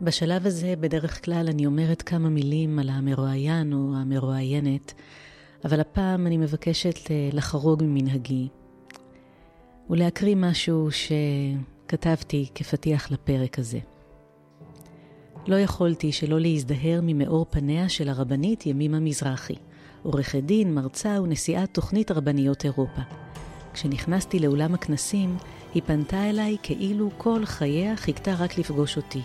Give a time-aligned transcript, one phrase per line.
[0.00, 4.94] בשלב הזה בדרך כלל אני אומרת כמה מילים על המרואיין או המרואיינת,
[5.64, 8.48] אבל הפעם אני מבקשת אה, לחרוג ממנהגי
[9.90, 13.78] ולהקריא משהו שכתבתי כפתיח לפרק הזה.
[15.46, 19.56] לא יכולתי שלא להזדהר ממאור פניה של הרבנית ימימה מזרחי,
[20.02, 23.02] עורכת דין, מרצה ונשיאת תוכנית רבניות אירופה.
[23.72, 25.36] כשנכנסתי לאולם הכנסים,
[25.74, 29.22] היא פנתה אליי כאילו כל חייה חיכתה רק לפגוש אותי.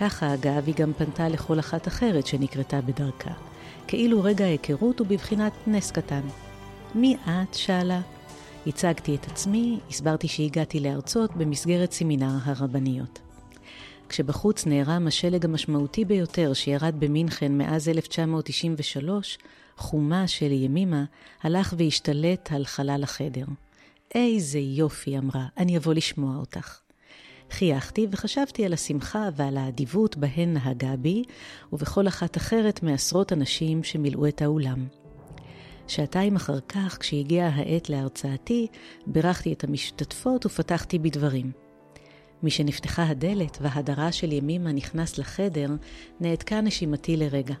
[0.00, 3.30] ככה, אגב, היא גם פנתה לכל אחת אחרת שנקרתה בדרכה.
[3.86, 6.20] כאילו רגע ההיכרות הוא בבחינת נס קטן.
[6.94, 7.54] מי את?
[7.54, 8.00] שאלה.
[8.66, 13.18] הצגתי את עצמי, הסברתי שהגעתי לארצות במסגרת סמינר הרבניות.
[14.08, 19.38] כשבחוץ נערם השלג המשמעותי ביותר שירד במינכן מאז 1993,
[19.76, 21.04] חומה של ימימה
[21.42, 23.46] הלך והשתלט על חלל החדר.
[24.14, 26.80] איזה יופי, אמרה, אני אבוא לשמוע אותך.
[27.50, 31.22] חייכתי וחשבתי על השמחה ועל האדיבות בהן נהגה בי,
[31.72, 34.86] ובכל אחת אחרת מעשרות אנשים שמילאו את האולם.
[35.86, 38.66] שעתיים אחר כך, כשהגיעה העת להרצאתי,
[39.06, 41.52] בירכתי את המשתתפות ופתחתי בדברים.
[42.42, 45.68] משנפתחה הדלת והדרה של ימימה נכנס לחדר,
[46.20, 47.54] נעתקה נשימתי לרגע.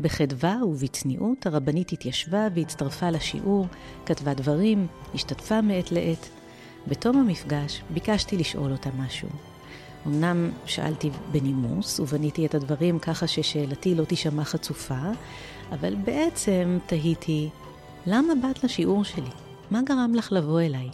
[0.00, 3.66] בחדווה ובצניעות הרבנית התיישבה והצטרפה לשיעור,
[4.06, 6.28] כתבה דברים, השתתפה מעת לעת.
[6.86, 9.28] בתום המפגש ביקשתי לשאול אותה משהו.
[10.06, 15.00] אמנם שאלתי בנימוס ובניתי את הדברים ככה ששאלתי לא תישמע חצופה,
[15.72, 17.48] אבל בעצם תהיתי,
[18.06, 19.30] למה באת לשיעור שלי?
[19.70, 20.88] מה גרם לך לבוא אליי?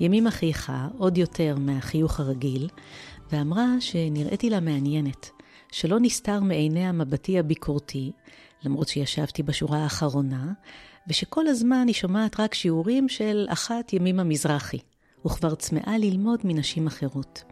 [0.00, 2.68] ימימה חייכה עוד יותר מהחיוך הרגיל,
[3.32, 5.30] ואמרה שנראיתי לה מעניינת,
[5.72, 8.12] שלא נסתר מעיניה מבטי הביקורתי,
[8.64, 10.52] למרות שישבתי בשורה האחרונה,
[11.08, 14.78] ושכל הזמן היא שומעת רק שיעורים של אחת ימימה מזרחי,
[15.26, 17.42] וכבר צמאה ללמוד מנשים אחרות.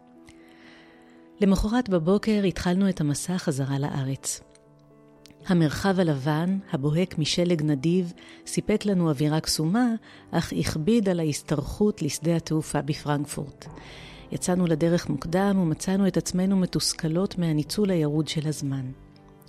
[1.40, 4.40] למחרת בבוקר התחלנו את המסע חזרה לארץ.
[5.46, 8.12] המרחב הלבן, הבוהק משלג נדיב,
[8.46, 9.94] סיפק לנו אווירה קסומה,
[10.30, 13.66] אך הכביד על ההשתרכות לשדה התעופה בפרנקפורט.
[14.32, 18.90] יצאנו לדרך מוקדם ומצאנו את עצמנו מתוסכלות מהניצול הירוד של הזמן.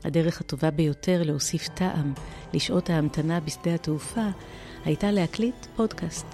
[0.08, 2.14] הדרך הטובה ביותר להוסיף טעם
[2.54, 4.28] לשעות ההמתנה בשדה התעופה
[4.86, 6.26] הייתה להקליט פודקאסט.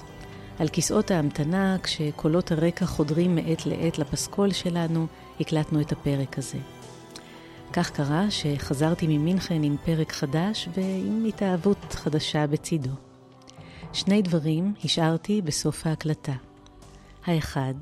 [0.60, 5.08] על כיסאות ההמתנה, כשקולות הרקע חודרים מעת לעת לפסקול שלנו,
[5.40, 6.58] הקלטנו את הפרק הזה.
[7.74, 12.92] כך קרה שחזרתי ממינכן עם פרק חדש ועם התאהבות חדשה בצידו.
[13.94, 16.34] שני דברים השארתי בסוף ההקלטה.
[17.26, 17.74] האחד,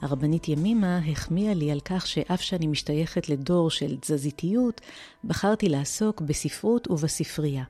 [0.00, 4.80] הרבנית ימימה החמיאה לי על כך שאף שאני משתייכת לדור של תזזיתיות,
[5.24, 7.64] בחרתי לעסוק בספרות ובספרייה.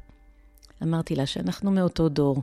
[0.83, 2.43] אמרתי לה שאנחנו מאותו דור,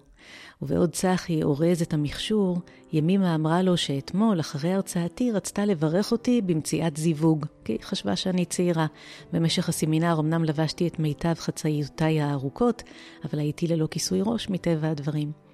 [0.62, 2.58] ובעוד צחי אורז את המכשור,
[2.94, 8.46] ימימה אמרה לו שאתמול, אחרי הרצאתי, רצתה לברך אותי במציאת זיווג, כי היא חשבה שאני
[8.46, 8.86] צעירה.
[9.34, 12.84] במשך הסמינר אמנם לבשתי את מיטב חצאיותיי הארוכות,
[13.24, 15.45] אבל הייתי ללא כיסוי ראש מטבע הדברים.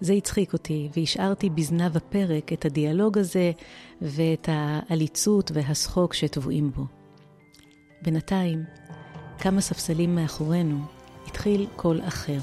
[0.00, 3.52] זה הצחיק אותי, והשארתי בזנב הפרק את הדיאלוג הזה
[4.02, 6.84] ואת העליצות והשחוק שטבועים בו.
[8.02, 8.64] בינתיים,
[9.38, 10.78] כמה ספסלים מאחורינו,
[11.26, 12.38] התחיל קול אחר.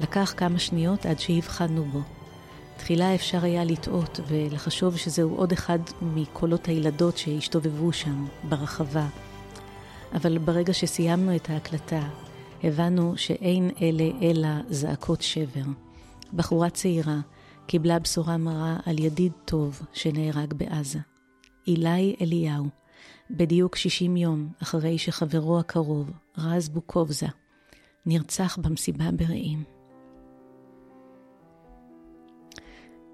[0.00, 2.00] לקח כמה שניות עד שהבחנו בו.
[2.76, 9.06] תחילה אפשר היה לטעות ולחשוב שזהו עוד אחד מקולות הילדות שהשתובבו שם, ברחבה.
[10.14, 12.08] אבל ברגע שסיימנו את ההקלטה,
[12.64, 15.62] הבנו שאין אלה אלא זעקות שבר.
[16.32, 17.20] בחורה צעירה
[17.66, 20.98] קיבלה בשורה מרה על ידיד טוב שנהרג בעזה.
[21.66, 22.66] אילי אליהו,
[23.30, 27.26] בדיוק 60 יום אחרי שחברו הקרוב, רז בוקובזה,
[28.06, 29.64] נרצח במסיבה ברעים.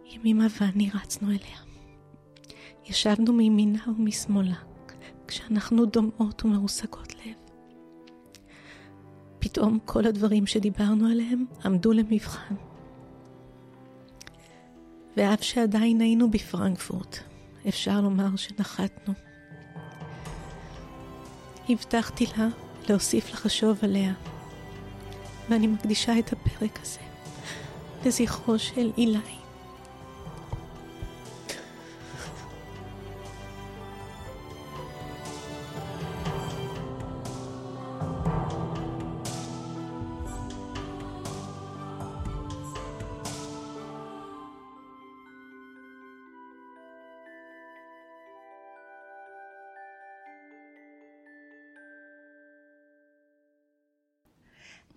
[0.04, 1.58] ימימה ואני רצנו אליה.
[2.86, 4.56] ישבנו מימינה ומשמאלה,
[5.26, 7.34] כשאנחנו דומעות ומרוסקות לב.
[9.38, 12.67] פתאום כל הדברים שדיברנו עליהם עמדו למבחן.
[15.18, 17.18] ואף שעדיין היינו בפרנקפורט,
[17.68, 19.14] אפשר לומר שנחתנו.
[21.68, 22.48] הבטחתי לה
[22.88, 24.12] להוסיף לחשוב עליה,
[25.48, 27.00] ואני מקדישה את הפרק הזה
[28.06, 29.37] לזכרו של אילי.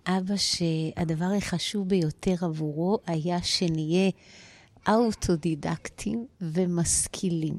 [0.06, 4.10] אבא שהדבר החשוב ביותר עבורו היה שנהיה
[4.88, 7.54] אוטודידקטים ומשכילים.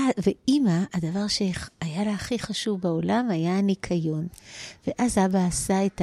[0.00, 4.26] ואימא, הדבר שהיה לה הכי חשוב בעולם היה הניקיון.
[4.86, 6.02] ואז אבא עשה את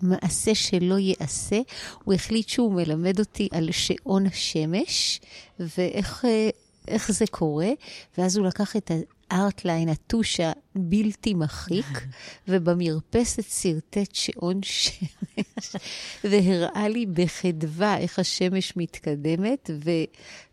[0.00, 1.60] המעשה שלא ייעשה,
[2.04, 5.20] הוא החליט שהוא מלמד אותי על שעון השמש,
[5.60, 6.24] ואיך
[6.88, 7.70] איך זה קורה,
[8.18, 8.90] ואז הוא לקח את
[9.30, 11.86] הארטליין, הטוש הבלתי מחיק,
[12.48, 15.76] ובמרפסת שרטט שעון שמש,
[16.24, 19.70] והראה לי בחדווה איך השמש מתקדמת,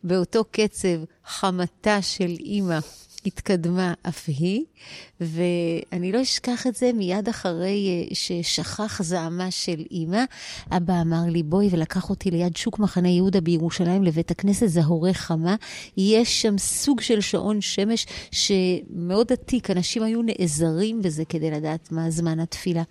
[0.03, 2.79] ובאותו קצב חמתה של אימא
[3.25, 4.63] התקדמה אף היא,
[5.21, 10.23] ואני לא אשכח את זה מיד אחרי אה, ששכח זעמה של אימא.
[10.71, 15.55] אבא אמר לי, בואי, ולקח אותי ליד שוק מחנה יהודה בירושלים לבית הכנסת זהורי חמה.
[15.97, 22.09] יש שם סוג של שעון שמש שמאוד עתיק, אנשים היו נעזרים בזה כדי לדעת מה
[22.09, 22.83] זמן התפילה.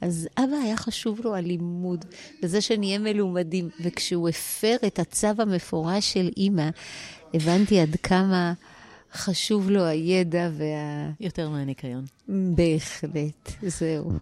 [0.00, 2.04] אז אבא היה חשוב לו הלימוד,
[2.42, 3.68] וזה שנהיה מלומדים.
[3.80, 6.68] וכשהוא הפר את הצו המפורש של אימא,
[7.34, 8.52] הבנתי עד כמה...
[9.14, 11.10] חשוב לו הידע וה...
[11.20, 12.04] יותר מהניקיון.
[12.28, 14.12] בהחלט, זהו.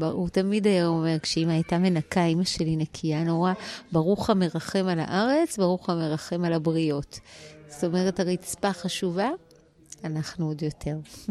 [0.00, 3.52] הוא תמיד היה אומר, כשאמא הייתה מנקה, אמא שלי נקייה נורא,
[3.92, 7.20] ברוך המרחם על הארץ, ברוך המרחם על הבריות.
[7.68, 9.30] זאת אומרת, הרצפה חשובה,
[10.04, 10.96] אנחנו עוד יותר.
[11.26, 11.30] Hmm.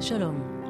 [0.00, 0.57] שלום.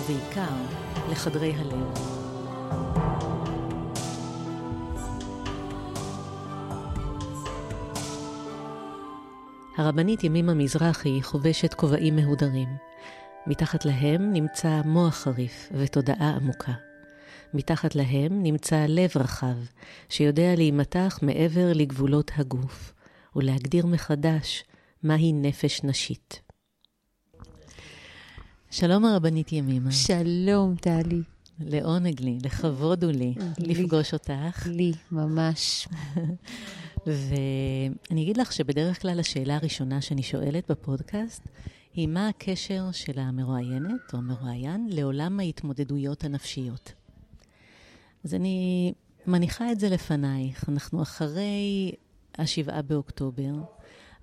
[0.00, 0.54] ובעיקר
[1.10, 1.98] לחדרי הלב.
[9.76, 12.68] הרבנית ימימה מזרחי חובשת כובעים מהודרים.
[13.46, 16.72] מתחת להם נמצא מוח חריף ותודעה עמוקה.
[17.54, 19.56] מתחת להם נמצא לב רחב,
[20.08, 22.92] שיודע להימתח מעבר לגבולות הגוף,
[23.36, 24.64] ולהגדיר מחדש
[25.02, 26.51] מהי נפש נשית.
[28.72, 29.92] שלום הרבנית ימימה.
[29.92, 31.22] שלום, טלי.
[31.60, 34.66] לעונג לי, לכבוד הוא לי, לי לפגוש אותך.
[34.66, 35.88] לי, ממש.
[37.06, 41.42] ואני אגיד לך שבדרך כלל השאלה הראשונה שאני שואלת בפודקאסט
[41.94, 46.92] היא מה הקשר של המרואיינת או המרואיין לעולם ההתמודדויות הנפשיות.
[48.24, 48.92] אז אני
[49.26, 50.68] מניחה את זה לפנייך.
[50.68, 51.92] אנחנו אחרי
[52.38, 53.52] השבעה באוקטובר,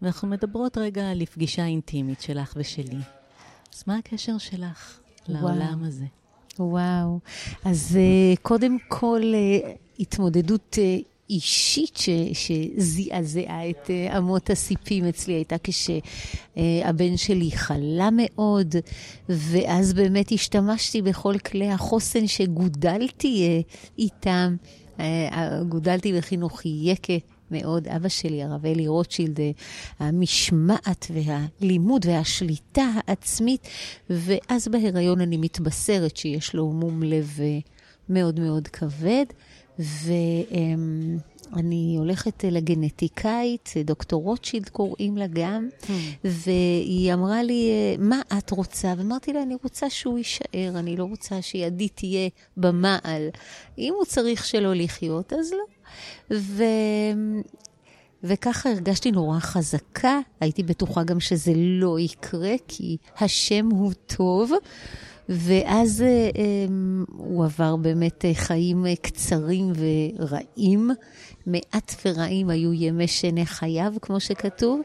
[0.01, 3.18] ואנחנו מדברות רגע על לפגישה אינטימית שלך ושלי.
[3.75, 5.87] אז מה הקשר שלך לעולם וואו.
[5.87, 6.05] הזה?
[6.59, 7.19] וואו.
[7.65, 9.67] אז uh, קודם כל, uh,
[9.99, 18.75] התמודדות uh, אישית ש, שזעזעה את אמות הסיפים אצלי הייתה כשהבן שלי חלה מאוד,
[19.29, 23.63] ואז באמת השתמשתי בכל כלי החוסן שגודלתי
[23.97, 24.55] איתם.
[25.69, 27.13] גודלתי בחינוך יקה.
[27.51, 29.51] מאוד, אבא שלי, הרב אלי רוטשילד, אה,
[29.99, 33.67] המשמעת והלימוד והשליטה העצמית,
[34.09, 37.59] ואז בהיריון אני מתבשרת שיש לו מום לב אה,
[38.09, 39.25] מאוד מאוד כבד,
[39.79, 41.17] ואני
[41.97, 45.91] הולכת לגנטיקאית, דוקטור רוטשילד קוראים לה גם, hmm.
[46.23, 48.93] והיא אמרה לי, אה, מה את רוצה?
[48.97, 53.29] ואמרתי לה, אני רוצה שהוא יישאר, אני לא רוצה שידי תהיה במעל.
[53.77, 55.63] אם הוא צריך שלא לחיות, אז לא.
[56.31, 56.63] ו...
[58.23, 64.51] וככה הרגשתי נורא חזקה, הייתי בטוחה גם שזה לא יקרה, כי השם הוא טוב.
[65.29, 69.73] ואז אה, אמ, הוא עבר באמת אה, חיים אה, קצרים
[70.19, 70.91] ורעים.
[71.45, 74.81] מעט ורעים היו ימי שני חייו, כמו שכתוב,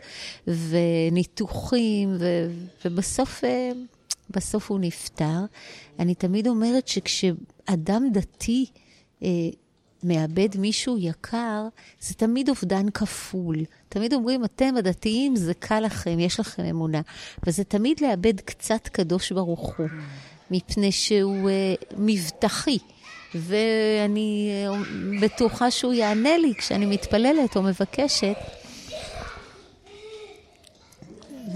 [0.46, 2.50] וניתוחים, ו,
[2.84, 3.44] ובסוף
[4.30, 5.44] בסוף הוא נפטר.
[5.98, 8.66] אני תמיד אומרת שכשאדם דתי
[10.04, 11.62] מאבד מישהו יקר,
[12.00, 13.56] זה תמיד אובדן כפול.
[13.88, 17.00] תמיד אומרים, אתם הדתיים, זה קל לכם, יש לכם אמונה.
[17.46, 19.86] וזה תמיד לאבד קצת קדוש ברוך הוא,
[20.50, 22.78] מפני שהוא uh, מבטחי.
[23.34, 28.36] ואני uh, בטוחה שהוא יענה לי כשאני מתפללת או מבקשת.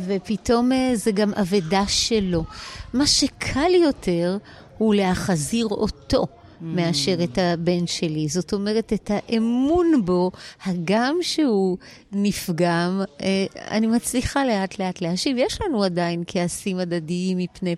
[0.06, 2.44] ופתאום uh, זה גם אבדה שלו.
[2.92, 4.38] מה שקל יותר
[4.78, 6.26] הוא להחזיר אותו.
[6.60, 8.28] מאשר את הבן שלי.
[8.28, 10.30] זאת אומרת, את האמון בו,
[10.64, 11.78] הגם שהוא
[12.12, 15.36] נפגם, אה, אני מצליחה לאט לאט להשיב.
[15.38, 17.76] יש לנו עדיין כעסים הדדיים מפני,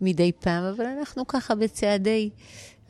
[0.00, 2.30] מדי פעם, אבל אנחנו ככה בצעדי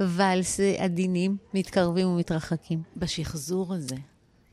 [0.00, 2.82] ולס עדינים, מתקרבים ומתרחקים.
[2.96, 3.96] בשחזור הזה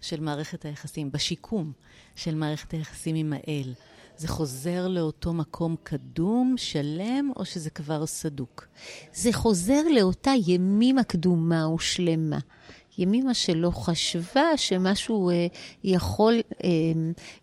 [0.01, 1.71] של מערכת היחסים, בשיקום
[2.15, 3.73] של מערכת היחסים עם האל,
[4.19, 8.67] זה חוזר לאותו מקום קדום, שלם, או שזה כבר סדוק?
[9.13, 12.39] זה חוזר לאותה ימימה קדומה ושלמה.
[12.97, 15.47] ימימה שלא חשבה שמשהו אה,
[15.83, 16.33] יכול
[16.63, 16.69] אה,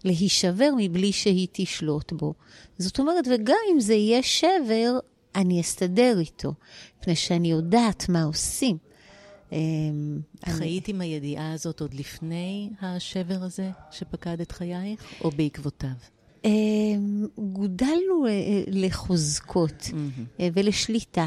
[0.05, 2.35] להישבר מבלי שהיא תשלוט בו.
[2.79, 4.99] זאת אומרת, וגם אם זה יהיה שבר,
[5.35, 6.55] אני אסתדר איתו,
[7.01, 8.79] מפני שאני יודעת מה עושים.
[9.53, 9.59] אה,
[10.49, 16.16] חיית עם הידיעה הזאת עוד לפני השבר הזה שפקד את חייך, או בעקבותיו?
[16.47, 16.51] אה,
[17.39, 20.43] גודלנו אה, לחוזקות mm-hmm.
[20.55, 21.27] ולשליטה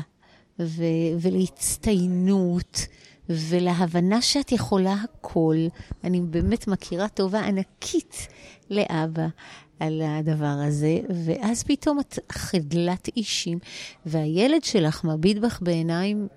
[1.21, 2.87] ולהצטיינות.
[3.29, 5.55] ולהבנה שאת יכולה הכל.
[6.03, 8.27] אני באמת מכירה טובה ענקית
[8.69, 9.27] לאבא
[9.79, 13.59] על הדבר הזה, ואז פתאום את חדלת אישים,
[14.05, 16.27] והילד שלך מביט בך בעיניים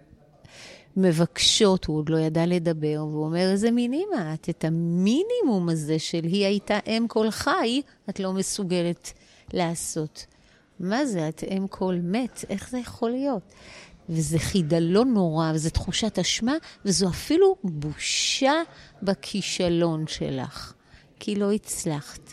[0.96, 4.48] מבקשות, הוא עוד לא ידע לדבר, והוא אומר, איזה מין אימא את?
[4.48, 9.12] את המינימום הזה של היא הייתה אם כל חי, את לא מסוגלת
[9.52, 10.26] לעשות.
[10.80, 12.44] מה זה, את אם כל מת?
[12.48, 13.52] איך זה יכול להיות?
[14.08, 18.62] וזה חידלון נורא, וזו תחושת אשמה, וזו אפילו בושה
[19.02, 20.72] בכישלון שלך,
[21.20, 22.32] כי לא הצלחת.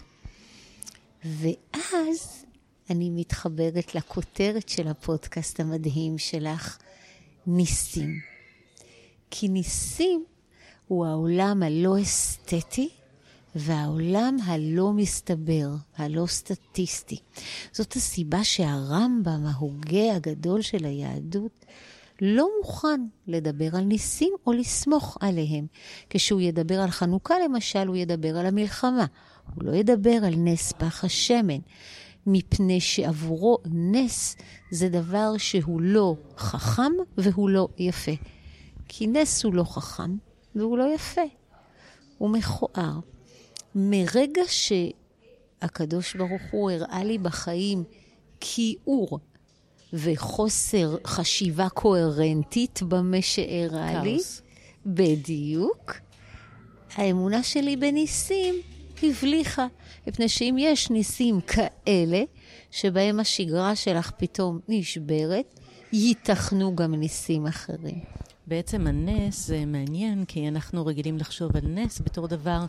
[1.25, 2.45] ואז
[2.89, 6.77] אני מתחברת לכותרת של הפודקאסט המדהים שלך,
[7.47, 8.38] ניסים.
[9.31, 10.23] כי ניסים
[10.87, 12.89] הוא העולם הלא אסתטי
[13.55, 17.19] והעולם הלא מסתבר, הלא סטטיסטי.
[17.71, 21.65] זאת הסיבה שהרמב"ם, ההוגה הגדול של היהדות,
[22.21, 25.67] לא מוכן לדבר על ניסים או לסמוך עליהם.
[26.09, 29.05] כשהוא ידבר על חנוכה, למשל, הוא ידבר על המלחמה.
[29.55, 31.59] הוא לא ידבר על נס פח השמן,
[32.27, 34.35] מפני שעבורו נס
[34.71, 38.11] זה דבר שהוא לא חכם והוא לא יפה.
[38.91, 40.15] כי נס הוא לא חכם
[40.55, 41.21] והוא לא יפה.
[42.17, 42.99] הוא מכוער.
[43.75, 47.83] מרגע שהקדוש ברוך הוא הראה לי בחיים
[48.39, 49.19] כיעור
[49.93, 54.19] וחוסר חשיבה קוהרנטית במה שהראה לי,
[54.85, 55.93] בדיוק,
[56.95, 58.55] האמונה שלי בניסים
[59.03, 59.67] הבליחה.
[60.07, 62.23] מפני שאם יש ניסים כאלה,
[62.71, 65.59] שבהם השגרה שלך פתאום נשברת,
[65.93, 67.99] ייתכנו גם ניסים אחרים.
[68.49, 72.65] בעצם הנס זה מעניין, כי אנחנו רגילים לחשוב על נס בתור דבר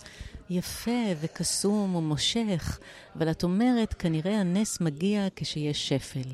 [0.50, 2.78] יפה וקסום ומושך,
[3.16, 6.28] אבל את אומרת, כנראה הנס מגיע כשיש שפל,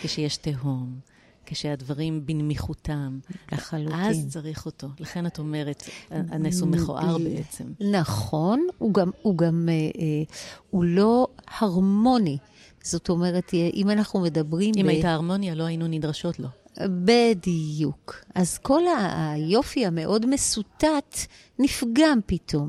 [0.00, 1.00] כשיש תהום.
[1.46, 3.18] כשהדברים בנמיכותם.
[3.52, 4.00] לחלוטין.
[4.00, 4.88] אז צריך אותו.
[5.00, 7.64] לכן את אומרת, הנס הוא מכוער בעצם.
[7.80, 10.22] נכון, הוא גם, הוא גם, אה, אה,
[10.70, 11.28] הוא לא
[11.60, 12.38] הרמוני.
[12.82, 14.74] זאת אומרת, אם אנחנו מדברים...
[14.76, 14.88] אם ב...
[14.88, 16.48] הייתה הרמוניה, לא היינו נדרשות לו.
[16.80, 18.24] בדיוק.
[18.34, 21.18] אז כל היופי המאוד מסוטט
[21.58, 22.68] נפגם פתאום.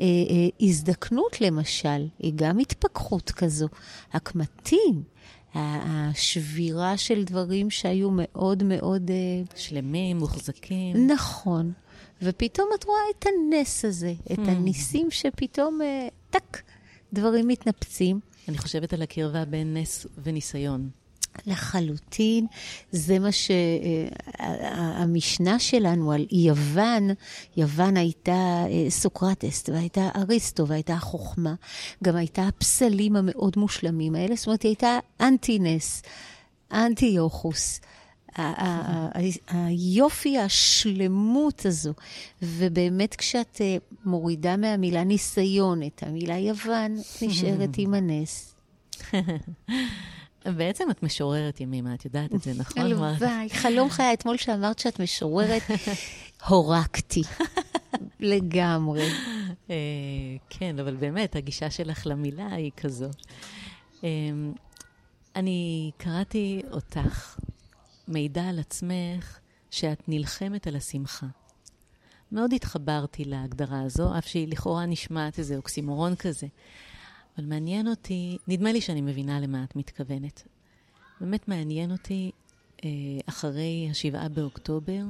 [0.00, 3.68] אה, אה, הזדקנות למשל, היא גם התפכחות כזו.
[4.12, 5.02] הקמטים,
[5.54, 9.10] השבירה של דברים שהיו מאוד מאוד...
[9.10, 11.10] אה, שלמים, מוחזקים.
[11.10, 11.72] נכון.
[12.22, 14.50] ופתאום את רואה את הנס הזה, את hmm.
[14.50, 15.78] הניסים שפתאום,
[16.30, 16.62] טק,
[17.12, 18.20] דברים מתנפצים.
[18.48, 20.99] אני חושבת על הקרבה בין נס וניסיון.
[21.46, 22.46] לחלוטין.
[22.92, 23.28] זה מה
[24.52, 27.10] שהמשנה שלנו על יוון,
[27.56, 31.54] יוון הייתה אה, סוקרטס, והייתה אריסטו, והייתה החוכמה.
[32.04, 36.02] גם הייתה הפסלים המאוד מושלמים האלה, זאת אומרת, היא הייתה אנטינס,
[36.72, 37.80] אנטיוכוס.
[39.48, 41.92] היופי, השלמות הזו.
[42.42, 48.54] ובאמת כשאת אה, מורידה מהמילה ניסיון את המילה יוון, נשארת עם הנס.
[50.44, 52.82] בעצם את משוררת ימימה, את יודעת את זה, נכון?
[52.82, 55.62] הלוואי, חלום חיי, אתמול שאמרת שאת משוררת,
[56.48, 57.22] הורקתי.
[58.20, 59.08] לגמרי.
[59.70, 59.76] אה,
[60.50, 63.08] כן, אבל באמת, הגישה שלך למילה היא כזו.
[64.04, 64.08] אה,
[65.36, 67.38] אני קראתי אותך,
[68.08, 69.38] מידע על עצמך,
[69.70, 71.26] שאת נלחמת על השמחה.
[72.32, 76.46] מאוד התחברתי להגדרה הזו, אף שהיא לכאורה נשמעת איזה אוקסימורון כזה.
[77.40, 80.48] אבל מעניין אותי, נדמה לי שאני מבינה למה את מתכוונת.
[81.20, 82.30] באמת מעניין אותי,
[82.84, 82.88] אה,
[83.26, 85.02] אחרי השבעה באוקטובר,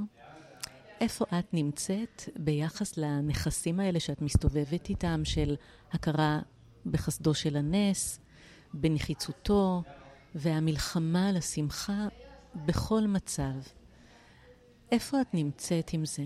[1.01, 5.57] איפה את נמצאת ביחס לנכסים האלה שאת מסתובבת איתם, של
[5.93, 6.41] הכרה
[6.87, 8.21] בחסדו של הנס,
[8.75, 9.83] בנחיצותו,
[10.35, 12.09] והמלחמה על השמחה
[12.67, 13.55] בכל מצב.
[14.93, 16.25] איפה את נמצאת עם זה?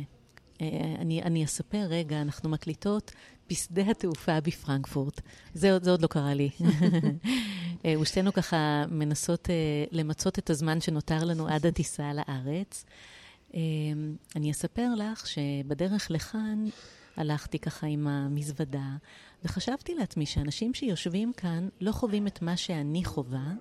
[0.60, 3.12] אה, אני, אני אספר רגע, אנחנו מקליטות
[3.50, 5.20] בשדה התעופה בפרנקפורט.
[5.54, 6.50] זה, זה עוד לא קרה לי.
[7.84, 9.50] אה, ושתינו ככה מנסות uh,
[9.92, 12.84] למצות את הזמן שנותר לנו עד הטיסה לארץ.
[13.50, 13.54] Uh,
[14.36, 16.64] אני אספר לך שבדרך לכאן
[17.16, 18.96] הלכתי ככה עם המזוודה,
[19.44, 23.52] וחשבתי לעצמי שאנשים שיושבים כאן לא חווים את מה שאני חווה,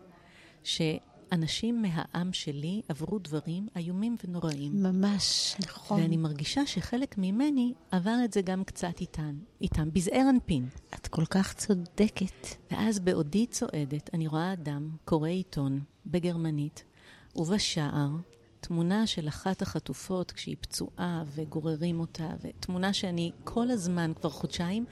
[1.29, 4.83] שאנשים מהעם שלי עברו דברים איומים ונוראים.
[4.83, 6.01] ממש, נכון.
[6.01, 10.67] ואני מרגישה שחלק ממני עבר את זה גם קצת איתן, איתם, בזעיר אנפין.
[10.95, 12.47] את כל כך צודקת.
[12.71, 16.83] ואז בעודי צועדת, אני רואה אדם קורא עיתון בגרמנית,
[17.35, 18.09] ובשער
[18.59, 24.85] תמונה של אחת החטופות כשהיא פצועה וגוררים אותה, ותמונה שאני כל הזמן, כבר חודשיים,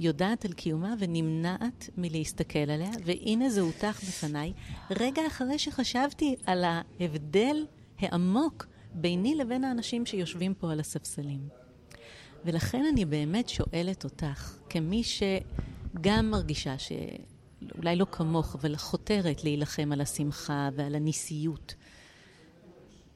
[0.00, 4.52] יודעת על קיומה ונמנעת מלהסתכל עליה, והנה זה הותח בפניי,
[4.90, 7.66] רגע אחרי שחשבתי על ההבדל
[7.98, 11.48] העמוק ביני לבין האנשים שיושבים פה על הספסלים.
[12.44, 16.92] ולכן אני באמת שואלת אותך, כמי שגם מרגישה ש...
[17.78, 21.74] אולי לא כמוך, אבל חותרת להילחם על השמחה ועל הניסיות.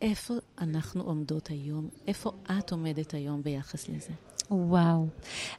[0.02, 1.88] איפה אנחנו עומדות היום?
[2.06, 4.12] איפה את עומדת היום ביחס לזה?
[4.52, 5.06] וואו.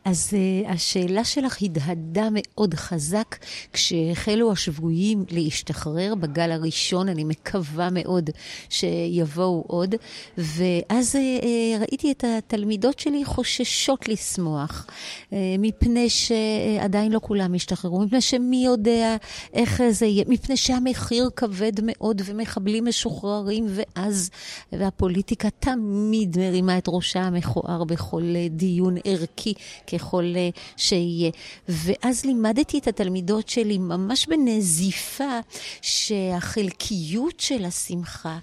[0.05, 3.35] אז uh, השאלה שלך הדהדה מאוד חזק
[3.73, 8.29] כשהחלו השבויים להשתחרר בגל הראשון, אני מקווה מאוד
[8.69, 9.95] שיבואו עוד.
[10.37, 11.45] ואז uh,
[11.81, 19.15] ראיתי את התלמידות שלי חוששות לשמוח, uh, מפני שעדיין לא כולם השתחררו, מפני שמי יודע
[19.53, 24.29] איך זה יהיה, מפני שהמחיר כבד מאוד ומחבלים משוחררים, ואז,
[24.71, 28.82] והפוליטיקה תמיד מרימה את ראשה המכוער בכל דיון.
[28.83, 29.53] דיון ערכי
[29.93, 31.31] ככל אה, שיהיה.
[31.69, 35.39] ואז לימדתי את התלמידות שלי ממש בנזיפה
[35.81, 38.37] שהחלקיות של השמחה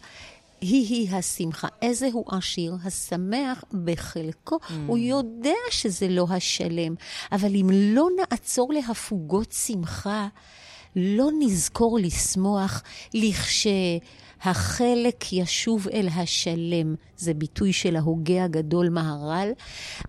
[0.60, 1.68] היא-היא השמחה.
[1.82, 2.76] איזה הוא עשיר?
[2.84, 4.56] השמח בחלקו.
[4.56, 4.72] Mm.
[4.86, 6.94] הוא יודע שזה לא השלם.
[7.32, 10.28] אבל אם לא נעצור להפוגות שמחה,
[10.96, 12.82] לא נזכור לשמוח
[13.14, 13.66] לכש...
[14.42, 19.48] החלק ישוב אל השלם, זה ביטוי של ההוגה הגדול מהר"ל.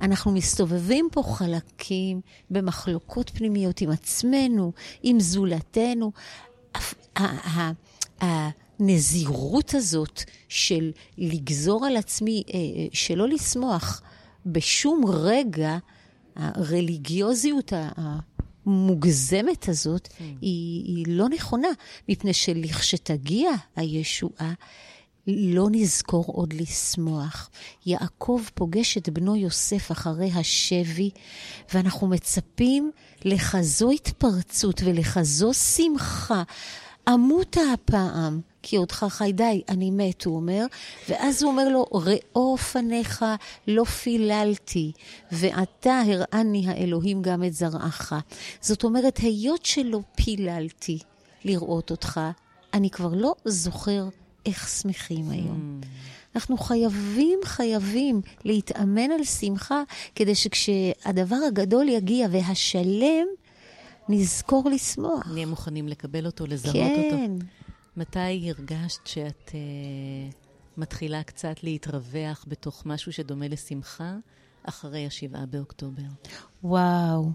[0.01, 4.71] אנחנו מסתובבים פה חלקים במחלוקות פנימיות עם עצמנו,
[5.03, 6.11] עם זולתנו.
[8.19, 14.01] הנזירות הזאת של לגזור על עצמי, אה, אה, שלא לשמוח
[14.45, 15.77] בשום רגע,
[16.35, 17.73] הרליגיוזיות
[18.65, 20.21] המוגזמת הזאת mm.
[20.41, 21.67] היא, היא לא נכונה,
[22.09, 24.53] מפני שלכשתגיע הישועה,
[25.27, 27.49] לא נזכור עוד לשמוח.
[27.85, 31.09] יעקב פוגש את בנו יוסף אחרי השבי,
[31.73, 32.91] ואנחנו מצפים
[33.25, 36.43] לכזו התפרצות ולכזו שמחה.
[37.07, 40.65] עמותה הפעם, כי אותך חי די, אני מת, הוא אומר,
[41.09, 43.25] ואז הוא אומר לו, ראו פניך
[43.67, 44.91] לא פיללתי,
[45.31, 48.13] ועתה הראני האלוהים גם את זרעך.
[48.61, 50.99] זאת אומרת, היות שלא פיללתי
[51.45, 52.21] לראות אותך,
[52.73, 54.07] אני כבר לא זוכר
[54.45, 55.81] איך שמחים היום.
[55.81, 55.85] Mm.
[56.35, 59.83] אנחנו חייבים, חייבים להתאמן על שמחה,
[60.15, 63.27] כדי שכשהדבר הגדול יגיע והשלם,
[64.09, 65.27] נזכור לשמוח.
[65.33, 67.01] נהיה מוכנים לקבל אותו, לזהות כן.
[67.05, 67.17] אותו.
[67.17, 67.45] כן.
[67.97, 70.35] מתי הרגשת שאת uh,
[70.77, 74.15] מתחילה קצת להתרווח בתוך משהו שדומה לשמחה?
[74.63, 76.03] אחרי השבעה באוקטובר.
[76.63, 77.29] וואו,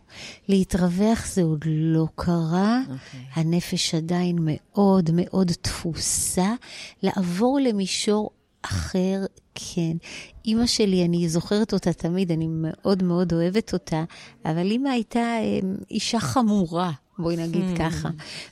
[0.49, 2.81] להתרווח זה עוד לא קרה.
[2.87, 2.91] Okay.
[2.91, 3.27] אוקיי.
[3.33, 6.55] הנפש עדיין מאוד מאוד תפוסה.
[7.03, 8.31] לעבור למישור
[8.71, 9.25] אחר,
[9.55, 9.97] כן.
[10.45, 14.05] אימא שלי, אני זוכרת אותה תמיד, אני מאוד מאוד אוהבת אותה,
[14.45, 15.59] אבל אימא הייתה אה,
[15.91, 16.93] אישה חמורה.
[17.19, 17.79] בואי נגיד hmm.
[17.79, 18.09] ככה.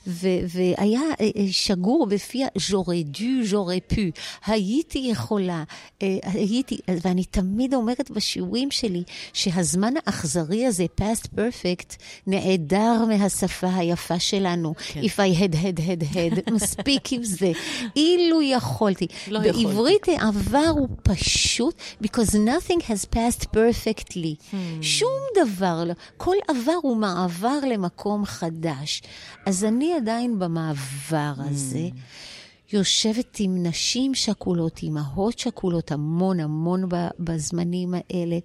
[0.07, 4.01] והיה אה, אה, שגור בפיה ז'ורי דו, ז'ורי פו.
[4.45, 5.63] הייתי יכולה,
[6.01, 11.95] אה, הייתי, ואני תמיד אומרת בשיעורים שלי, שהזמן האכזרי הזה, past perfect,
[12.27, 14.73] נעדר מהשפה היפה שלנו.
[14.77, 15.01] כן.
[15.01, 17.51] If I had, had, had, had, מספיק עם זה.
[17.95, 19.07] אילו יכולתי.
[19.27, 24.51] לא בעברית העבר הוא פשוט, because nothing has passed perfectly.
[24.51, 24.55] Hmm.
[24.81, 25.93] שום דבר לא.
[26.17, 28.54] כל עבר הוא מעבר למקום חדש.
[28.55, 29.01] חדש.
[29.45, 31.89] אז אני עדיין במעבר הזה.
[31.91, 32.73] Mm.
[32.73, 36.89] יושבת עם נשים שכולות, אימהות שכולות, המון המון
[37.19, 38.37] בזמנים האלה,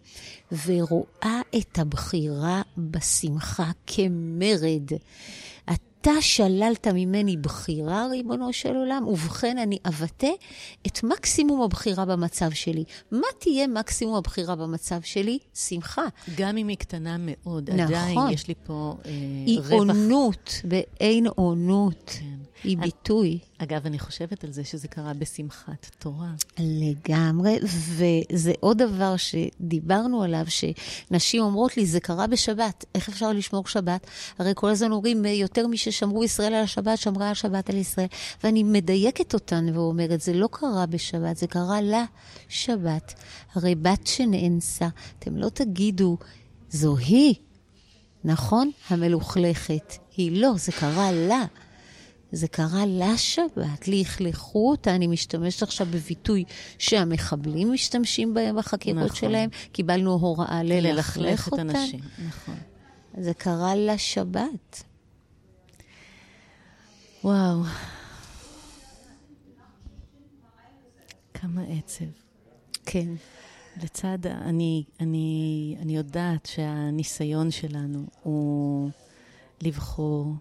[0.66, 4.90] ורואה את הבחירה בשמחה כמרד.
[6.00, 10.30] אתה שללת ממני בחירה, ריבונו של עולם, ובכן אני אבטא
[10.86, 12.84] את מקסימום הבחירה במצב שלי.
[13.10, 15.38] מה תהיה מקסימום הבחירה במצב שלי?
[15.54, 16.02] שמחה.
[16.36, 17.80] גם אם היא קטנה מאוד, נכון.
[17.80, 19.10] עדיין יש לי פה אה,
[19.46, 19.70] היא רווח.
[19.70, 22.10] היא עונות, באין עונות.
[22.20, 22.39] כן.
[22.64, 23.38] היא ביטוי.
[23.58, 26.30] אגב, אני חושבת על זה שזה קרה בשמחת תורה.
[26.58, 33.66] לגמרי, וזה עוד דבר שדיברנו עליו, שנשים אומרות לי, זה קרה בשבת, איך אפשר לשמור
[33.66, 34.06] שבת?
[34.38, 38.06] הרי כל הזמן אומרים, יותר מששמרו ישראל על השבת, שמרה השבת על ישראל.
[38.44, 42.04] ואני מדייקת אותן ואומרת, זה לא קרה בשבת, זה קרה לה
[42.48, 43.14] שבת.
[43.54, 46.16] הרי בת שנאנסה, אתם לא תגידו,
[46.70, 47.34] זו היא,
[48.24, 48.70] נכון?
[48.88, 49.94] המלוכלכת.
[50.16, 51.44] היא לא, זה קרה לה.
[52.32, 56.44] זה קרה לשבת, לכלכו אותה, אני משתמשת עכשיו בביטוי
[56.78, 59.16] שהמחבלים משתמשים בהם בחקירות נכון.
[59.16, 61.62] שלהם, קיבלנו הוראה ללכלך אותה.
[61.62, 62.54] את הנשים, נכון.
[63.18, 64.82] זה קרה לשבת.
[67.24, 67.62] וואו.
[71.34, 72.04] כמה עצב.
[72.86, 73.08] כן.
[73.82, 78.90] לצד, אני, אני, אני יודעת שהניסיון שלנו הוא
[79.62, 80.34] לבחור,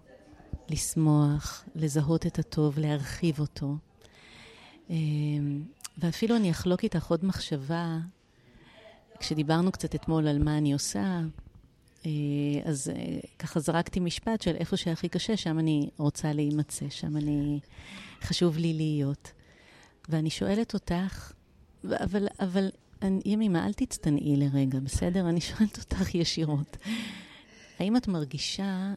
[0.70, 3.76] לשמוח, לזהות את הטוב, להרחיב אותו.
[4.90, 5.64] אמ,
[5.98, 7.98] ואפילו אני אחלוק איתך עוד מחשבה,
[9.20, 11.20] כשדיברנו קצת אתמול על מה אני עושה,
[12.06, 12.12] אה,
[12.66, 17.60] אז אה, ככה זרקתי משפט של איפה שהכי קשה, שם אני רוצה להימצא, שם אני,
[18.22, 19.32] חשוב לי להיות.
[20.10, 21.32] ואני שואלת אותך,
[21.86, 22.70] אבל, אבל
[23.26, 25.30] ימימה, אל תצטנעי לרגע, בסדר?
[25.30, 26.78] אני שואלת אותך ישירות.
[27.80, 28.94] האם את מרגישה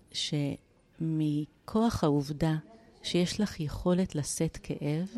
[1.63, 2.57] שמכוח העובדה
[3.03, 5.09] שיש לך יכולת לשאת כאב,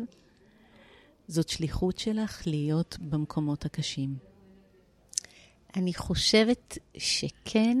[1.27, 4.15] זאת שליחות שלך להיות במקומות הקשים?
[5.75, 7.77] אני חושבת שכן.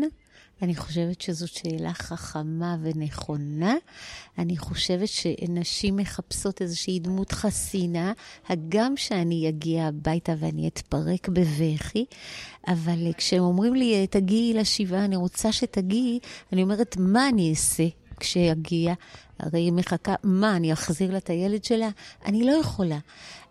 [0.61, 3.75] אני חושבת שזאת שאלה חכמה ונכונה.
[4.37, 8.13] אני חושבת שנשים מחפשות איזושהי דמות חסינה,
[8.47, 12.05] הגם שאני אגיע הביתה ואני אתפרק בבכי,
[12.67, 16.19] אבל כשהם אומרים לי, תגיעי לשבעה, אני רוצה שתגיעי,
[16.53, 18.04] אני אומרת, מה אני אעשה?
[18.19, 18.93] כשאגיע,
[19.39, 21.89] הרי היא מחכה, מה, אני אחזיר לה את הילד שלה?
[22.25, 22.97] אני לא יכולה.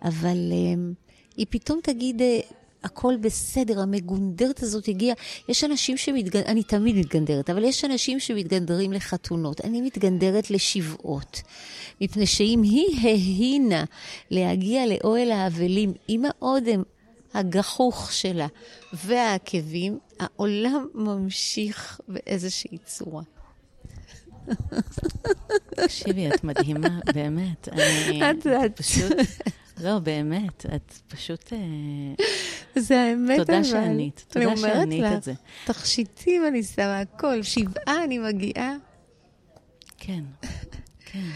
[0.02, 0.94] אבל um,
[1.36, 2.22] היא פתאום תגיד,
[2.84, 5.16] הכל בסדר, המגונדרת הזאת הגיעה.
[5.48, 9.64] יש אנשים שמתגנדרים, אני תמיד מתגנדרת, אבל יש אנשים שמתגנדרים לחתונות.
[9.64, 11.42] אני מתגנדרת לשבעות.
[12.00, 13.84] מפני שאם היא ההינה
[14.30, 16.82] להגיע לאוהל האבלים עם האודם
[17.34, 18.46] הגחוך שלה
[18.92, 23.22] והעקבים, העולם ממשיך באיזושהי צורה.
[25.76, 27.68] תקשיבי, את מדהימה, באמת.
[27.68, 29.12] אני את, פשוט...
[29.82, 31.52] לא, באמת, את פשוט...
[31.52, 31.58] אה,
[32.76, 33.44] זה האמת, אבל.
[33.44, 35.32] תודה שענית, תודה שענית את זה.
[35.64, 37.42] תכשיטים אני שמה, הכל.
[37.42, 38.74] שבעה אני מגיעה.
[39.98, 40.24] כן,
[41.04, 41.30] כן.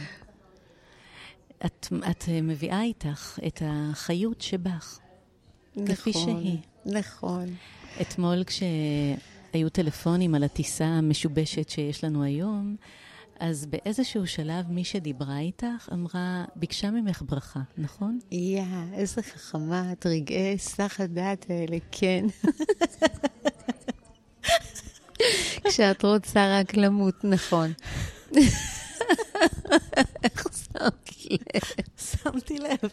[1.67, 4.99] את, את אה, מביאה איתך את החיות שבך,
[5.77, 6.59] נכון, כפי שהיא.
[6.87, 7.55] נכון.
[8.01, 8.45] אתמול
[9.51, 12.77] כשהיו טלפונים על הטיסה המשובשת שיש לנו היום,
[13.41, 18.19] אז באיזשהו שלב מי שדיברה איתך אמרה, ביקשה ממך ברכה, נכון?
[18.31, 18.63] יא,
[18.95, 22.27] איזה חכמה, את רגעי היסח הדעת האלה, כן.
[25.65, 27.73] כשאת רוצה רק למות, נכון.
[30.25, 31.87] איך שמת לב?
[31.99, 32.91] שמתי לב.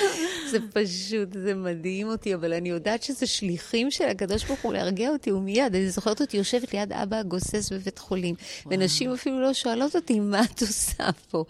[0.50, 5.10] זה פשוט, זה מדהים אותי, אבל אני יודעת שזה שליחים של הקדוש ברוך הוא להרגיע
[5.10, 8.78] אותי, ומיד, אני זוכרת אותי יושבת ליד אבא הגוסס בבית חולים, וואו.
[8.78, 11.44] ונשים אפילו לא שואלות אותי, מה את עושה פה?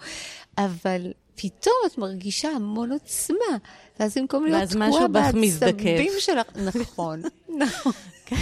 [0.59, 3.57] אבל פתאום את מרגישה המון עוצמה,
[4.01, 7.23] ואז במקום להיות תקועה בעצבים שלך, נכון,
[7.59, 7.93] נכון.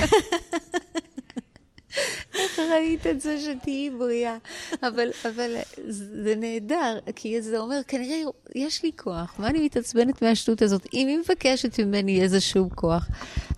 [2.64, 4.36] איך ראית את זה שתהיי בריאה?
[4.82, 5.56] אבל, אבל
[5.88, 8.22] זה נהדר, כי זה אומר, כנראה
[8.54, 10.86] יש לי כוח, מה אני מתעצבנת מהשטות הזאת?
[10.94, 13.08] אם היא מבקשת ממני איזשהו כוח,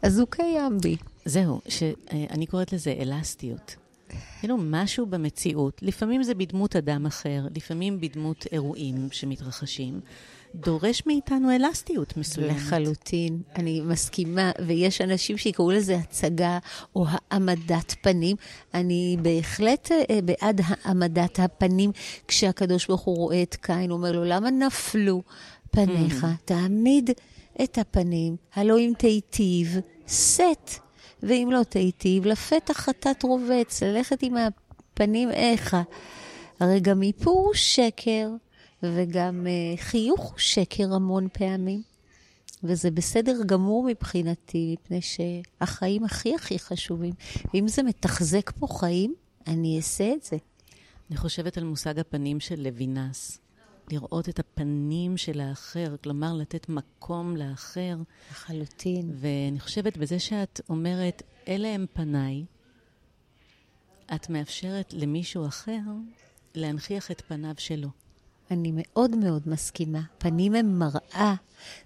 [0.02, 0.96] אז הוא קיים בי.
[1.24, 3.76] זהו, שאני קוראת לזה אלסטיות.
[4.40, 10.00] כאילו משהו במציאות, לפעמים זה בדמות אדם אחר, לפעמים בדמות אירועים שמתרחשים,
[10.56, 12.56] דורש מאיתנו אלסטיות מסוימת.
[12.56, 16.58] לחלוטין, אני מסכימה, ויש אנשים שיקראו לזה הצגה
[16.96, 18.36] או העמדת פנים.
[18.74, 21.90] אני בהחלט אה, בעד העמדת הפנים,
[22.28, 25.22] כשהקדוש ברוך הוא רואה את קין, הוא אומר לו, למה נפלו
[25.70, 26.24] פניך?
[26.24, 26.26] Mm.
[26.44, 27.10] תעמיד
[27.62, 30.70] את הפנים, הלא אם תיטיב, שאת.
[31.22, 35.82] ואם לא תיטיב, לפתח חטאת רובץ, ללכת עם הפנים איכה.
[36.60, 38.28] הרי גם איפור הוא שקר,
[38.94, 41.82] וגם uh, חיוך הוא שקר המון פעמים.
[42.64, 47.14] וזה בסדר גמור מבחינתי, מפני שהחיים הכי הכי חשובים.
[47.54, 49.14] ואם זה מתחזק פה חיים,
[49.46, 50.36] אני אעשה את זה.
[51.10, 53.38] אני חושבת על מושג הפנים של לוינס.
[53.90, 57.96] לראות את הפנים של האחר, כלומר לתת מקום לאחר.
[58.30, 59.10] לחלוטין.
[59.14, 62.44] ואני חושבת בזה שאת אומרת, אלה הם פניי,
[64.14, 65.80] את מאפשרת למישהו אחר
[66.54, 67.88] להנכיח את פניו שלו.
[68.50, 70.00] אני מאוד מאוד מסכימה.
[70.18, 71.34] פנים הם מראה.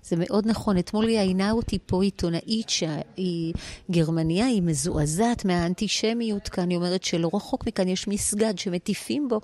[0.02, 0.78] זה מאוד נכון.
[0.78, 3.54] אתמול ראיינה אותי פה עיתונאית שהיא
[3.90, 6.70] גרמניה, היא מזועזעת מהאנטישמיות כאן.
[6.70, 9.40] היא אומרת שלא רחוק מכאן יש מסגד שמטיפים בו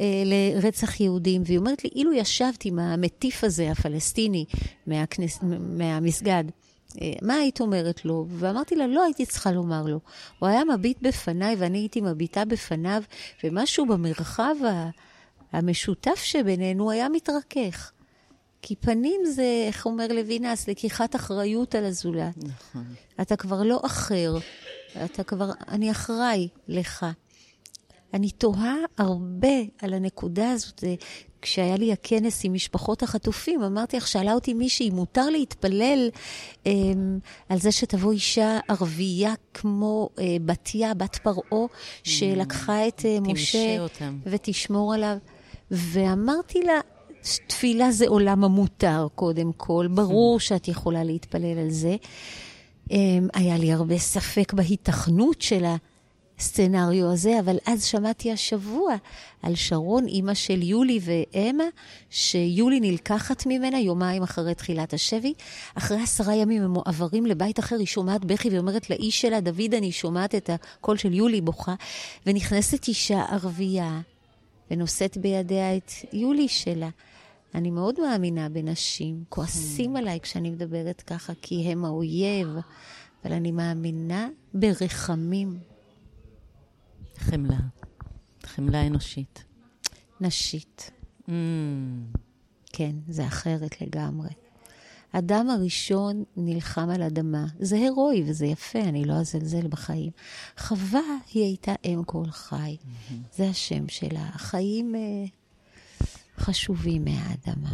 [0.00, 1.42] אה, לרצח יהודים.
[1.46, 4.44] והיא אומרת לי, אילו ישבתי עם המטיף הזה, הפלסטיני,
[4.86, 6.44] מהכנס, מהמסגד,
[7.00, 8.26] אה, מה היית אומרת לו?
[8.30, 10.00] ואמרתי לה, לא הייתי צריכה לומר לו.
[10.38, 13.02] הוא היה מביט בפניי ואני הייתי מביטה בפניו,
[13.44, 14.54] ומשהו במרחב
[15.52, 17.92] המשותף שבינינו היה מתרכך.
[18.62, 22.36] כי פנים זה, איך אומר לוינס, לקיחת אחריות על הזולת.
[22.36, 22.84] נכון.
[23.20, 24.34] אתה כבר לא אחר,
[25.04, 27.06] אתה כבר, אני אחראי לך.
[28.14, 30.84] אני תוהה הרבה על הנקודה הזאת.
[31.42, 36.10] כשהיה לי הכנס עם משפחות החטופים, אמרתי לך, שאלה אותי מישהי, מותר להתפלל
[36.66, 36.72] אה,
[37.48, 41.66] על זה שתבוא אישה ערבייה כמו אה, בתיה, בת פרעה,
[42.04, 44.18] שלקחה את אה, משה אותם.
[44.26, 45.16] ותשמור עליו.
[45.72, 46.80] ואמרתי לה,
[47.46, 49.86] תפילה זה עולם המותר, קודם כל.
[49.90, 51.96] ברור שאת יכולה להתפלל על זה.
[52.90, 55.64] אמ, היה לי הרבה ספק בהיתכנות של
[56.38, 58.94] הסצנריו הזה, אבל אז שמעתי השבוע
[59.42, 61.64] על שרון, אימא של יולי ואמה,
[62.10, 65.32] שיולי נלקחת ממנה יומיים אחרי תחילת השבי.
[65.74, 69.92] אחרי עשרה ימים הם מועברים לבית אחר, היא שומעת בכי ואומרת לאיש שלה, דוד, אני
[69.92, 71.74] שומעת את הקול של יולי בוכה,
[72.26, 74.00] ונכנסת אישה ערבייה
[74.72, 76.88] ונושאת בידיה את יולי שלה.
[77.54, 79.24] אני מאוד מאמינה בנשים.
[79.28, 79.98] כועסים hmm.
[79.98, 82.48] עליי כשאני מדברת ככה, כי הם האויב,
[83.24, 85.58] אבל אני מאמינה ברחמים.
[87.16, 87.58] חמלה.
[88.42, 89.44] חמלה אנושית.
[90.20, 90.90] נשית.
[91.28, 91.32] Mm.
[92.72, 94.30] כן, זה אחרת לגמרי.
[95.12, 97.46] אדם הראשון נלחם על אדמה.
[97.60, 100.10] זה הירואי וזה יפה, אני לא אזלזל בחיים.
[100.58, 101.00] חווה
[101.32, 102.76] היא הייתה אם כל חי.
[102.80, 103.14] Mm-hmm.
[103.36, 104.30] זה השם שלה.
[104.34, 105.24] החיים אה,
[106.38, 107.72] חשובים מהאדמה.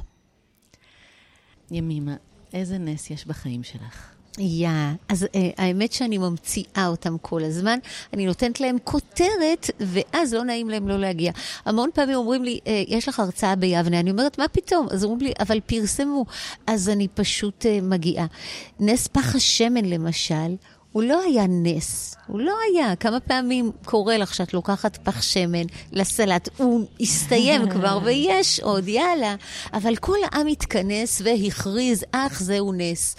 [1.71, 2.17] ימימה,
[2.53, 4.18] איזה נס יש בחיים שלך?
[4.39, 4.97] יא, yeah.
[5.09, 7.79] אז uh, האמת שאני ממציאה אותם כל הזמן,
[8.13, 11.33] אני נותנת להם כותרת, ואז לא נעים להם לא להגיע.
[11.65, 14.87] המון פעמים אומרים לי, uh, יש לך הרצאה ביבנה, אני אומרת, מה פתאום?
[14.91, 16.25] אז אומרים לי, אבל פרסמו.
[16.67, 18.27] אז אני פשוט uh, מגיעה.
[18.81, 20.55] נס פח השמן, למשל,
[20.93, 22.97] הוא לא היה נס, הוא לא היה.
[22.97, 29.35] כמה פעמים קורה לך שאת לוקחת פח שמן לסלט, הוא הסתיים כבר ויש עוד, יאללה.
[29.73, 33.17] אבל כל העם התכנס והכריז, אך זהו נס.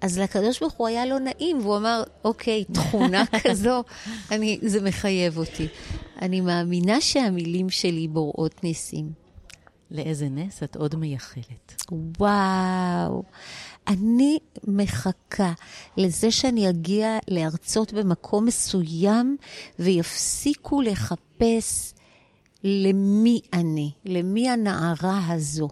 [0.00, 3.84] אז לקדוש ברוך הוא היה לא נעים, והוא אמר, אוקיי, תכונה כזו,
[4.30, 5.68] אני, זה מחייב אותי.
[6.22, 9.12] אני מאמינה שהמילים שלי בוראות ניסים.
[9.90, 11.82] לאיזה נס את עוד מייחלת?
[12.18, 13.22] וואו.
[13.88, 15.52] אני מחכה
[15.96, 19.36] לזה שאני אגיע לארצות במקום מסוים
[19.78, 21.94] ויפסיקו לחפש
[22.64, 25.68] למי אני, למי הנערה הזו.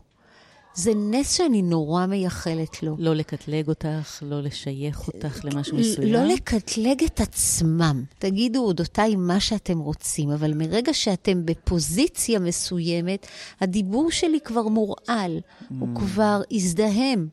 [0.79, 2.97] זה נס שאני נורא מייחלת לו.
[2.99, 6.13] לא לקטלג אותך, לא לשייך אותך למשהו מסוים?
[6.13, 8.05] לא לקטלג את עצמם.
[8.19, 13.27] תגידו, אודותיי, מה שאתם רוצים, אבל מרגע שאתם בפוזיציה מסוימת,
[13.61, 15.75] הדיבור שלי כבר מורעל, mm.
[15.79, 17.29] הוא כבר הזדהם.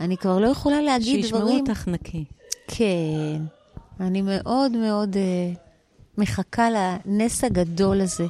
[0.00, 1.58] אני כבר לא יכולה להגיד שישמעו דברים...
[1.58, 2.24] שישמעו אותך נקי.
[2.68, 3.42] כן.
[4.00, 5.58] אני מאוד מאוד uh,
[6.18, 8.26] מחכה לנס הגדול הזה.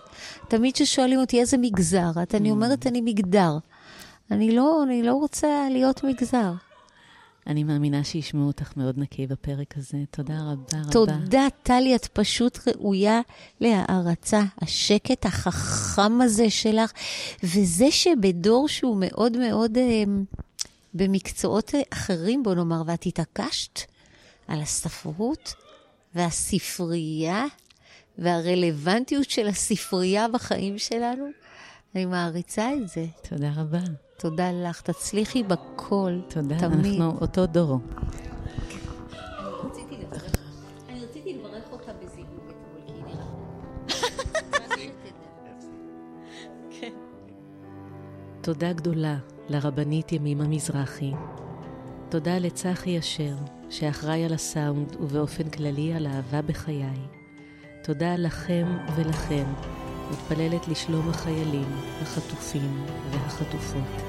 [0.48, 2.52] תמיד כששואלים אותי איזה מגזר את, אני mm.
[2.52, 3.59] אומרת, אני מגדר.
[4.30, 6.52] אני לא, אני לא רוצה להיות מגזר.
[7.46, 9.98] אני מאמינה שישמעו אותך מאוד נקי בפרק הזה.
[10.10, 10.92] תודה רבה רבה.
[10.92, 13.20] תודה, טלי, את פשוט ראויה
[13.60, 14.42] להערצה.
[14.62, 16.92] השקט החכם הזה שלך,
[17.42, 20.04] וזה שבדור שהוא מאוד מאוד אה,
[20.94, 23.80] במקצועות אחרים, בוא נאמר, ואת התעקשת
[24.48, 25.54] על הספרות
[26.14, 27.44] והספרייה
[28.18, 31.26] והרלוונטיות של הספרייה בחיים שלנו,
[31.94, 33.06] אני מעריצה את זה.
[33.28, 34.05] תודה רבה.
[34.18, 37.00] תודה לך, תצליחי בכל, תודה, תמיד.
[37.00, 37.79] אנחנו אותו דור.
[48.40, 49.16] תודה גדולה
[49.48, 51.12] לרבנית ימימה מזרחי.
[52.09, 53.35] תודה לצחי אשר,
[53.70, 57.00] שאחראי על הסאונד ובאופן כללי על אהבה בחיי.
[57.83, 59.44] תודה לכם ולכם.
[60.10, 64.02] מתפללת לשלום החיילים, החטופים והחטופות.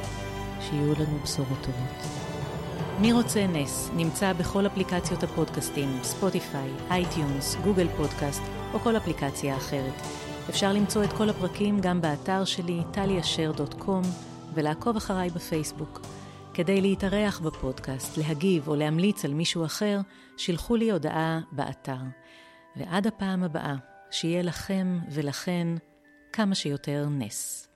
[0.62, 2.28] שיהיו לנו בשורות טובות.
[3.00, 8.42] מי רוצה נס נמצא בכל אפליקציות הפודקאסטים, Spotify, iTunes, Google פודקאסט
[8.74, 9.94] או כל אפליקציה אחרת.
[10.50, 14.02] אפשר למצוא את כל הפרקים גם באתר שלי, טליאשר.קום,
[14.54, 16.02] ולעקוב אחריי בפייסבוק.
[16.54, 20.00] כדי להתארח בפודקאסט, להגיב או להמליץ על מישהו אחר,
[20.38, 21.98] שילחו לי הודעה באתר.
[22.76, 23.76] ועד הפעם הבאה,
[24.12, 25.68] שיהיה לכם ולכן
[26.34, 27.67] כמה שיותר נס.